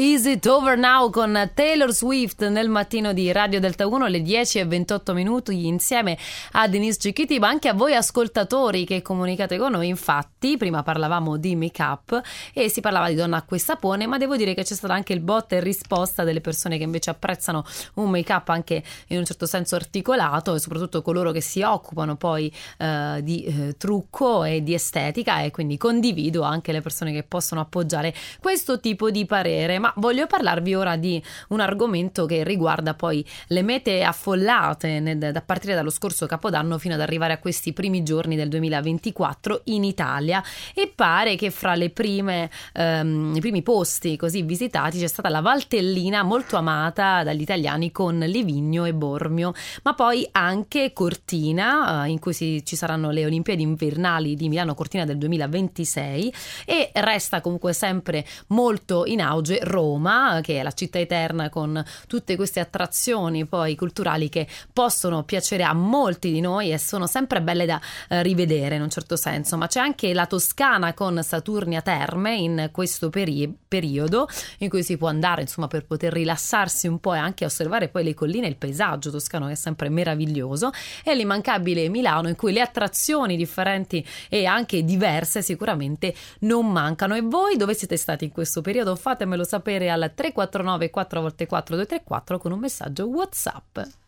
[0.00, 4.60] Is It Over Now con Taylor Swift nel mattino di Radio Delta 1 alle 10
[4.60, 6.16] e 28 minuti insieme
[6.52, 9.88] a Denise Cicchiti ma anche a voi ascoltatori che comunicate con noi.
[9.88, 12.18] Infatti prima parlavamo di make up
[12.54, 15.12] e si parlava di donna acqua e sapone ma devo dire che c'è stata anche
[15.12, 17.62] il botta e risposta delle persone che invece apprezzano
[17.96, 22.16] un make up anche in un certo senso articolato e soprattutto coloro che si occupano
[22.16, 27.22] poi eh, di eh, trucco e di estetica e quindi condivido anche le persone che
[27.22, 29.78] possono appoggiare questo tipo di parere.
[29.78, 35.74] Ma voglio parlarvi ora di un argomento che riguarda poi le mete affollate da partire
[35.74, 40.42] dallo scorso capodanno fino ad arrivare a questi primi giorni del 2024 in Italia.
[40.74, 46.22] E pare che fra prime, ehm, i primi posti così visitati c'è stata la Valtellina
[46.22, 52.32] molto amata dagli italiani con Livigno e Bormio, ma poi anche Cortina eh, in cui
[52.32, 56.34] si, ci saranno le Olimpiadi invernali di Milano Cortina del 2026
[56.64, 59.79] e resta comunque sempre molto in auge Roma,
[60.42, 65.72] che è la città eterna con tutte queste attrazioni poi culturali che possono piacere a
[65.72, 69.66] molti di noi e sono sempre belle da eh, rivedere in un certo senso, ma
[69.66, 75.08] c'è anche la Toscana con Saturnia Terme in questo peri- periodo in cui si può
[75.08, 78.56] andare insomma per poter rilassarsi un po' e anche osservare poi le colline e il
[78.56, 80.70] paesaggio toscano che è sempre meraviglioso.
[81.04, 87.14] E l'immancabile Milano in cui le attrazioni differenti e anche diverse sicuramente non mancano.
[87.14, 88.96] E voi dove siete stati in questo periodo?
[88.96, 93.78] Fatemelo sapere al 349 4x4 234 con un messaggio WhatsApp.